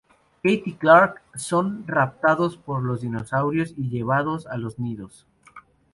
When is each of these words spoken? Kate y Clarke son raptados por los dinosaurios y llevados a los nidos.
Kate 0.41 0.63
y 0.65 0.73
Clarke 0.73 1.21
son 1.35 1.83
raptados 1.87 2.57
por 2.57 2.81
los 2.81 3.01
dinosaurios 3.01 3.75
y 3.77 3.87
llevados 3.89 4.47
a 4.47 4.57
los 4.57 4.79
nidos. 4.79 5.27